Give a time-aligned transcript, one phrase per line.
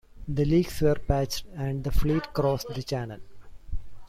[0.27, 3.19] The leaks were patched and the fleet crossed the Channel.